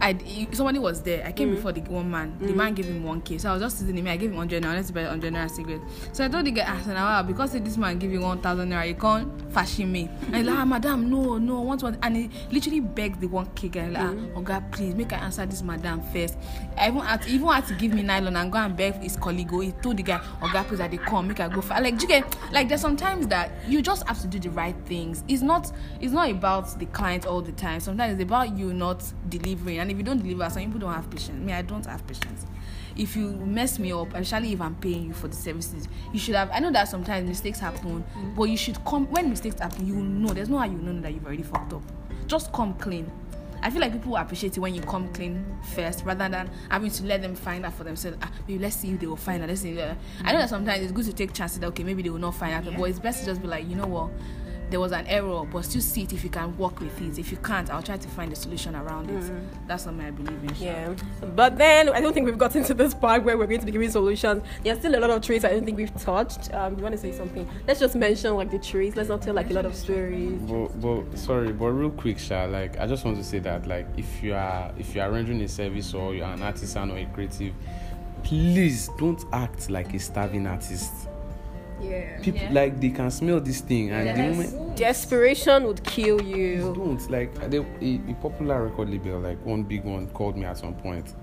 [0.00, 1.24] I somebody was there.
[1.26, 1.56] I came mm.
[1.56, 2.36] before the one man.
[2.40, 2.48] Mm.
[2.48, 3.38] The man gave him one k.
[3.38, 4.06] So I was just sitting him.
[4.06, 4.74] I gave him hundred naira.
[4.74, 5.80] Let's buy hundred naira cigarette.
[6.12, 8.70] So I told the guy, I said, "Wow, because this man give you one thousand
[8.70, 11.98] naira, you can't fashion me." And he's like, ah, "Madam, no, no, I want one."
[12.02, 14.32] And he literally begged the one k guy, like, mm.
[14.36, 16.36] "Oh God, please make I answer this madam first."
[16.76, 19.50] I even had even had to give me nylon and go and beg his colleague.
[19.50, 22.00] He told the guy, "Oh God, please, that they come, make I go." For like,
[22.02, 25.24] you get like there's sometimes that you just have to do the right things.
[25.26, 27.80] It's not it's not about the client all the time.
[27.80, 29.78] Sometimes it's about you not delivering.
[29.78, 31.44] And if you don't deliver, some people don't have patience.
[31.44, 32.46] Me, I don't have patience.
[32.96, 36.34] If you mess me up, especially if I'm paying you for the services, you should
[36.34, 36.50] have.
[36.52, 38.34] I know that sometimes mistakes happen, mm-hmm.
[38.34, 39.86] but you should come when mistakes happen.
[39.86, 40.32] You know.
[40.32, 41.82] There's no how you know that you've already fucked up.
[42.26, 43.10] Just come clean.
[43.62, 45.44] I feel like people appreciate it when you come clean
[45.74, 48.16] first rather than having to let them find out for themselves.
[48.22, 49.48] Ah, maybe let's see if they will find out.
[49.48, 49.72] Let's see.
[49.72, 50.26] Mm-hmm.
[50.26, 52.34] I know that sometimes it's good to take chances that okay, maybe they will not
[52.34, 52.76] find out, yeah.
[52.76, 54.10] but it's best to just be like, you know what,
[54.70, 57.18] there was an error, but still see it if you can work with it.
[57.18, 59.22] If you can't, I'll try to find a solution around it.
[59.22, 59.46] Mm.
[59.66, 60.54] That's something I believe in.
[60.58, 60.94] Yeah.
[61.34, 63.72] But then I don't think we've gotten to this part where we're going to be
[63.72, 64.42] giving solutions.
[64.62, 66.52] There's still a lot of trees I don't think we've touched.
[66.52, 67.48] Um, you want to say something?
[67.66, 68.96] Let's just mention like the trees.
[68.96, 70.40] Let's not tell like a lot of stories.
[70.42, 73.86] But, but sorry, but real quick, Sha, like I just want to say that like
[73.96, 77.06] if you are if you are rendering a service or you're an artisan or a
[77.06, 77.54] creative,
[78.24, 81.08] please don't act like a starving artist
[81.80, 82.20] yeah.
[82.20, 82.52] People yeah.
[82.52, 84.16] like they can smell this thing, and yes.
[84.16, 86.74] the moment desperation would kill you.
[86.74, 90.58] Don't like they, a, a popular record label, like one big one, called me at
[90.58, 91.14] some point.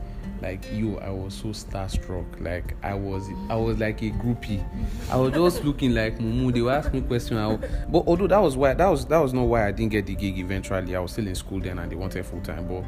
[0.42, 2.26] Like you, I was so starstruck.
[2.40, 4.64] Like I was, I was like a groupie.
[5.10, 6.54] I was just looking like Mumu.
[6.54, 9.44] They were asking me questions, but although that was why that was that was not
[9.44, 10.38] why I didn't get the gig.
[10.38, 12.68] Eventually, I was still in school then, and they wanted full time.
[12.68, 12.84] But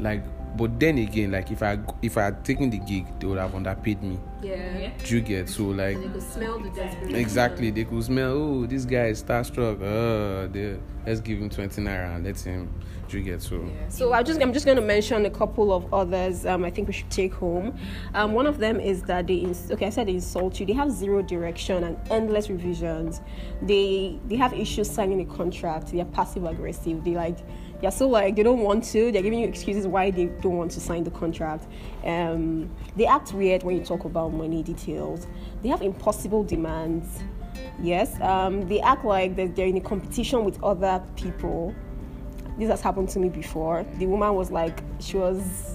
[0.00, 0.22] like
[0.56, 3.54] but then again like if i if i had taken the gig they would have
[3.54, 4.18] underpaid me.
[4.42, 4.90] Yeah.
[5.04, 5.48] Do you get?
[5.48, 7.16] So like they could smell the desperation.
[7.16, 7.70] Exactly.
[7.70, 9.80] They could smell oh this guy is starstruck.
[9.80, 12.72] Uh they, let's give him 20 naira and let him
[13.14, 13.88] do you get so yeah.
[13.88, 16.88] so i just i'm just going to mention a couple of others um i think
[16.88, 17.78] we should take home.
[18.14, 20.66] Um one of them is that they ins- okay i said they insult you.
[20.66, 23.20] They have zero direction and endless revisions.
[23.62, 25.92] They they have issues signing a contract.
[25.92, 27.04] They're passive aggressive.
[27.04, 27.38] They like
[27.80, 29.12] they're so like they don't want to.
[29.12, 31.66] They're giving you excuses why they don't want to sign the contract.
[32.04, 35.26] Um, they act weird when you talk about money details.
[35.62, 37.22] They have impossible demands.
[37.80, 41.74] Yes um, they act like they're, they're in a competition with other people
[42.58, 45.74] this has happened to me before the woman was like she was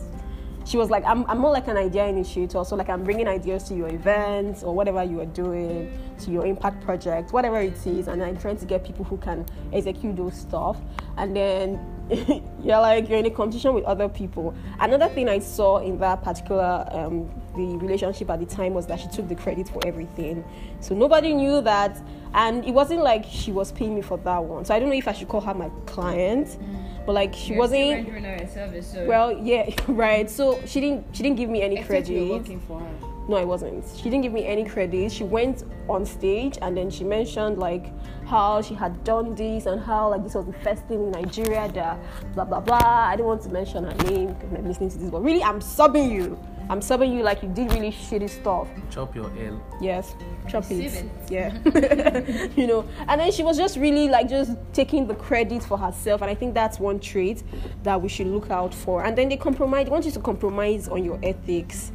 [0.69, 2.63] she was like, I'm, I'm more like an idea initiator.
[2.63, 6.45] So, like, I'm bringing ideas to your events or whatever you are doing, to your
[6.45, 8.07] impact project, whatever it is.
[8.07, 10.77] And I'm trying to get people who can execute those stuff.
[11.17, 11.79] And then
[12.63, 14.53] you're like, you're in a competition with other people.
[14.79, 18.99] Another thing I saw in that particular um, the relationship at the time was that
[18.99, 20.43] she took the credit for everything.
[20.79, 22.01] So nobody knew that.
[22.33, 24.65] And it wasn't like she was paying me for that one.
[24.65, 26.47] So I don't know if I should call her my client.
[26.47, 30.61] Mm but like she You're wasn't rendering her a service, so well yeah right so
[30.67, 33.18] she didn't she didn't give me any Except credit working for her.
[33.27, 36.89] No i wasn't she didn't give me any credit she went on stage and then
[36.89, 37.91] she mentioned like
[38.25, 41.69] how she had done this and how like this was the first thing in nigeria
[41.73, 41.99] that
[42.33, 45.09] blah blah blah i don't want to mention her name because i'm listening to this
[45.09, 49.15] but really i'm subbing you i'm subbing you like you did really shitty stuff Chop
[49.15, 49.61] your L.
[49.79, 50.15] Yes,
[50.47, 50.93] chop it.
[50.93, 51.05] It.
[51.29, 52.49] Yeah.
[52.55, 56.21] you know, and then she was just really like just taking the credit for herself,
[56.21, 57.43] and I think that's one trait
[57.83, 59.03] that we should look out for.
[59.03, 59.85] And then they compromise.
[59.85, 61.91] They want you to compromise on your ethics.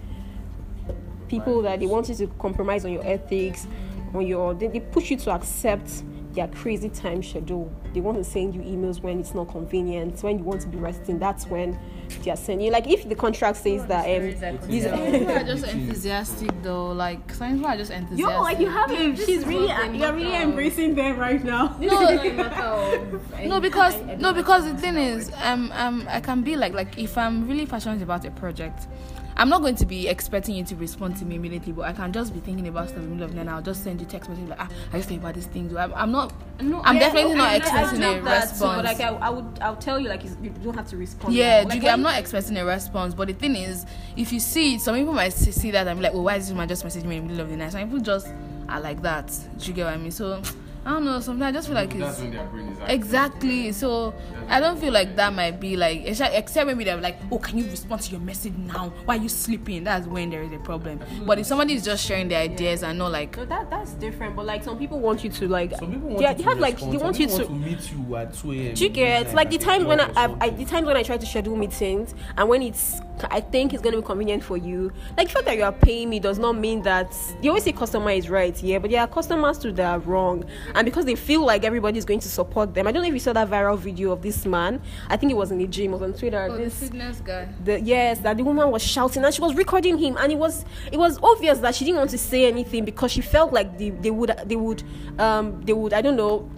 [1.38, 3.66] People that they want you to compromise on your ethics,
[4.14, 6.03] on your they, they push you to accept
[6.35, 7.73] their crazy time schedule.
[7.92, 10.20] They want to send you emails when it's not convenient.
[10.23, 11.79] When you want to be resting, that's when
[12.25, 12.73] they are sending you.
[12.73, 16.90] Like if the contract says that um, these- Some people are just enthusiastic though.
[16.90, 18.35] Like some people are just enthusiastic.
[18.37, 19.14] Yo, like you have him.
[19.14, 21.77] She's really, what they you're really embracing them right now.
[21.79, 22.01] No,
[23.47, 27.16] no because no because the thing is um um i can be like like if
[27.18, 28.88] i'm really passionate about a project
[29.37, 32.12] i'm not going to be expecting you to respond to me immediately but i can
[32.12, 34.01] just be thinking about stuff in the middle of the night and i'll just send
[34.01, 35.75] you text message like ah i just think about these things.
[35.75, 39.77] i'm, I'm not i'm definitely not expecting a response but like I, I would, I'll
[39.77, 41.35] tell you like you don't have to respond.
[41.35, 41.68] yeah, now.
[41.70, 43.85] do you Like, get, I'm not expecting a response, but the thing is,
[44.16, 46.57] if you see it, some people might see that I'm like, "Oh, why is this
[46.57, 48.29] man just messaging me in the middle of the night?" Some people just
[48.68, 49.27] are like that.
[49.59, 50.11] Do you get what I mean?
[50.12, 50.40] So
[50.87, 51.18] I don't know.
[51.20, 52.94] Sometimes I just feel like That's it's when their brain is active.
[52.94, 53.73] exactly.
[53.73, 54.14] So
[54.49, 57.57] I don't feel like that might be like, except except maybe they're like, "Oh, can
[57.57, 58.92] you respond to your message now?
[59.07, 61.01] Why are you sleeping?" That's when there is a problem.
[61.25, 64.37] But if somebody is just sharing their ideas and not like, No, that that's different.
[64.37, 65.75] But like some people want you to like.
[65.77, 66.92] Some people want yeah, you they to have like respond.
[66.92, 67.33] they Some want you to.
[67.33, 68.75] want to meet you at 2 a.m.
[68.75, 71.03] Do you get like the at times when I, I, I the times when I
[71.03, 74.92] try to schedule meetings and when it's I think it's gonna be convenient for you.
[75.16, 77.72] Like the fact that you are paying me does not mean that you always say
[77.72, 81.14] customer is right, yeah, but there are customers too that are wrong, and because they
[81.14, 82.87] feel like everybody's going to support them.
[82.87, 84.81] I don't know if you saw that viral video of this man.
[85.09, 86.48] I think it was in the gym, it was on Twitter.
[86.50, 89.55] "Oh, the this fitness guy." the yes that the woman was shouting and she was
[89.55, 92.85] recording him and it was it was obvious that she didn't want to say anything
[92.85, 94.83] because she felt like they, they would they would
[95.18, 96.48] um they would i don't know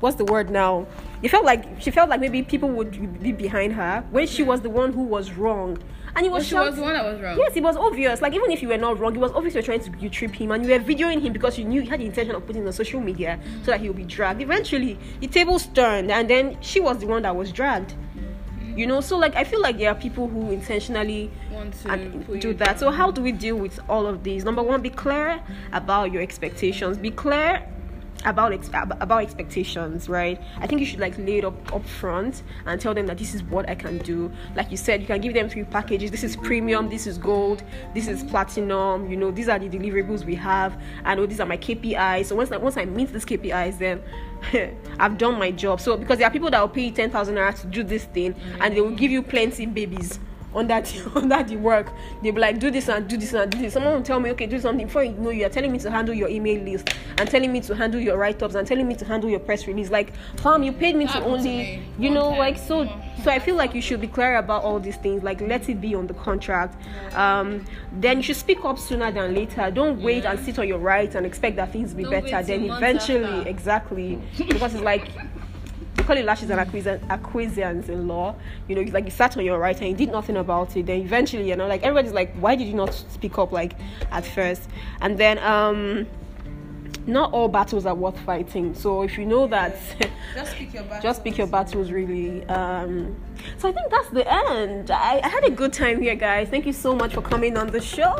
[0.00, 0.86] what's the word now
[1.26, 4.48] it felt like she felt like maybe people would be behind her when she hmm.
[4.48, 5.76] was the one who was wrong
[6.14, 7.36] and it was Oh, she was the one that was wrong.
[7.36, 8.22] Yes, it was obvious.
[8.22, 10.08] Like even if you were not wrong, it was obvious you were trying to you
[10.08, 12.46] trip him and you were videoing him because you knew you had the intention of
[12.46, 13.64] putting it on social media hmm.
[13.64, 14.40] so that he would be dragged.
[14.40, 17.90] Eventually, the tables turned and then she was the one that was dragged.
[17.90, 18.78] Hmm.
[18.78, 22.40] You know, so like I feel like there are people who intentionally Want to put
[22.40, 22.78] do that.
[22.78, 24.44] So how do we deal with all of these?
[24.44, 26.98] Number one, be clear about your expectations.
[26.98, 27.66] Be clear
[28.26, 30.40] about ex- about expectations, right?
[30.58, 33.34] I think you should like lay it up up front and tell them that this
[33.34, 34.30] is what I can do.
[34.54, 36.10] Like you said, you can give them three packages.
[36.10, 36.88] This is premium.
[36.88, 37.62] This is gold.
[37.94, 39.08] This is platinum.
[39.08, 40.78] You know, these are the deliverables we have.
[41.04, 42.26] I know oh, these are my KPIs.
[42.26, 44.02] So once I, once I meet these KPIs, then
[44.98, 45.80] I've done my job.
[45.80, 48.04] So because there are people that will pay you ten thousand naira to do this
[48.04, 50.18] thing, and they will give you plenty babies
[50.56, 51.92] under the, under the work.
[52.22, 53.74] They'll be like, do this and do this and do this.
[53.74, 54.86] Someone will tell me, okay, do something.
[54.86, 56.88] Before you know, you are telling me to handle your email list
[57.18, 59.66] and telling me to handle your write ups and telling me to handle your press
[59.66, 59.90] release.
[59.90, 62.88] Like, fam, you paid me to to only, me you know, like so.
[63.22, 65.22] So I feel like you should be clear about all these things.
[65.22, 66.80] Like, let it be on the contract.
[67.14, 69.70] Um, then you should speak up sooner than later.
[69.70, 72.42] Don't wait and sit on your rights and expect that things be Don't better.
[72.46, 75.08] Then eventually, exactly, because it's like
[76.06, 78.34] call it laches and acquiescence, in law.
[78.68, 80.86] You know, it's like you sat on your right and you did nothing about it.
[80.86, 83.72] Then eventually, you know, like everybody's like, why did you not speak up like
[84.10, 84.68] at first?
[85.00, 86.06] And then, um,
[87.06, 88.74] not all battles are worth fighting.
[88.74, 89.76] So if you know that,
[90.34, 91.02] Just pick your back.
[91.02, 92.44] just pick your battles really.
[92.46, 93.16] Um,
[93.58, 94.90] so I think that's the end.
[94.90, 96.48] I, I had a good time here, guys.
[96.48, 98.14] Thank you so much for coming on the show.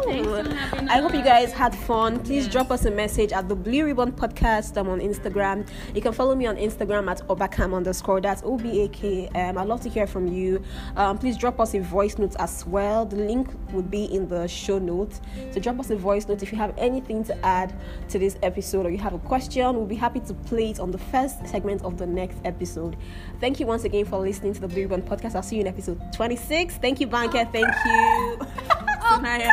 [0.88, 2.20] I hope you guys had fun.
[2.20, 4.76] Please drop us a message at the Blue Ribbon Podcast.
[4.76, 5.68] I'm on Instagram.
[5.94, 8.20] You can follow me on Instagram at obakam underscore.
[8.20, 9.58] That's O B A K M.
[9.58, 10.62] I'd love to hear from you.
[10.96, 13.04] Um, please drop us a voice note as well.
[13.04, 15.20] The link would be in the show notes.
[15.50, 17.74] So drop us a voice note if you have anything to add
[18.08, 19.76] to this episode or you have a question.
[19.76, 22.96] We'll be happy to play it on the first segment of the next episode.
[23.40, 25.34] Thank you once again for listening to the Blue Ribbon Podcast.
[25.34, 26.76] I'll see you in episode 26.
[26.76, 27.50] Thank you, Banke.
[27.52, 28.38] Thank you.
[29.06, 29.52] Sanaya.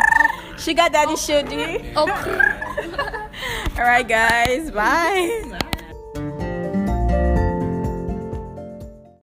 [0.58, 1.94] Sugar Daddy Shodi.
[1.96, 2.06] Oh.
[2.10, 3.30] oh.
[3.78, 4.72] All right, guys.
[4.72, 5.70] Bye.